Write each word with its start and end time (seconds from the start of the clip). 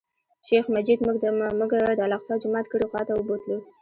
شیخ 0.47 0.65
مجید 0.75 0.99
موږ 1.05 1.17
د 1.21 2.01
الاقصی 2.07 2.33
جومات 2.41 2.65
کیڼې 2.71 2.87
خوا 2.91 3.01
ته 3.07 3.13
بوتللو. 3.27 3.57